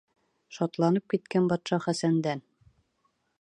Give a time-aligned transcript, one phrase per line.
[0.55, 2.43] Шатланып киткән батша Хәсәндән: